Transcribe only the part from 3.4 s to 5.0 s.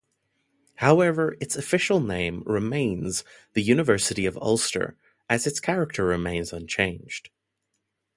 the University of Ulster